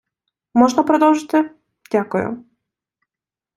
[0.53, 1.51] Можна продовжити?
[1.91, 2.45] Дякую.